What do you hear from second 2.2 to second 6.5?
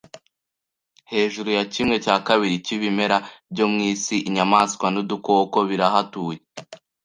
kabiri cyibimera byo mwisi, inyamaswa n’udukoko birahatuye.